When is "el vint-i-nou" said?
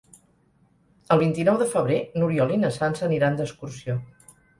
1.15-1.59